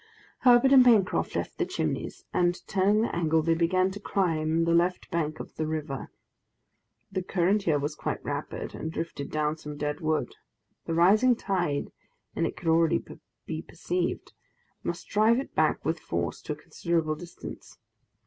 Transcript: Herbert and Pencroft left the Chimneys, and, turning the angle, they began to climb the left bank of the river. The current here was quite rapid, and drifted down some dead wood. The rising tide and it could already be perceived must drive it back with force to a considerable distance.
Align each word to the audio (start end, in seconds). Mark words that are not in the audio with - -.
Herbert 0.39 0.71
and 0.71 0.83
Pencroft 0.83 1.35
left 1.35 1.59
the 1.59 1.65
Chimneys, 1.67 2.25
and, 2.33 2.57
turning 2.65 3.03
the 3.03 3.15
angle, 3.15 3.43
they 3.43 3.53
began 3.53 3.91
to 3.91 3.99
climb 3.99 4.63
the 4.63 4.73
left 4.73 5.11
bank 5.11 5.39
of 5.39 5.53
the 5.57 5.67
river. 5.67 6.09
The 7.11 7.21
current 7.21 7.61
here 7.61 7.77
was 7.77 7.93
quite 7.93 8.25
rapid, 8.25 8.73
and 8.73 8.91
drifted 8.91 9.29
down 9.29 9.57
some 9.57 9.77
dead 9.77 9.99
wood. 10.01 10.37
The 10.87 10.95
rising 10.95 11.35
tide 11.35 11.91
and 12.35 12.47
it 12.47 12.57
could 12.57 12.67
already 12.67 13.03
be 13.45 13.61
perceived 13.61 14.33
must 14.81 15.07
drive 15.07 15.39
it 15.39 15.53
back 15.53 15.85
with 15.85 15.99
force 15.99 16.41
to 16.41 16.53
a 16.53 16.55
considerable 16.55 17.13
distance. 17.13 17.77